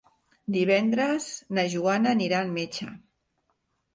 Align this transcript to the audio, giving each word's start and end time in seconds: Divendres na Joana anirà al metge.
Divendres 0.53 1.27
na 1.57 1.65
Joana 1.73 2.13
anirà 2.17 2.39
al 2.45 2.49
metge. 2.57 2.87